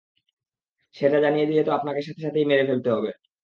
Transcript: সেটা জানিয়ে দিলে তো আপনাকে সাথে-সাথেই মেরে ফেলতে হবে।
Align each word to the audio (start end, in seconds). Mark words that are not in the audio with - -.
সেটা 0.95 1.17
জানিয়ে 1.19 1.47
দিলে 1.49 1.61
তো 1.63 1.71
আপনাকে 1.73 1.99
সাথে-সাথেই 2.01 2.49
মেরে 2.49 2.67
ফেলতে 2.69 2.89
হবে। 2.95 3.09